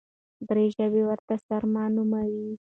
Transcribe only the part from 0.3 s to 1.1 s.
دري ژبي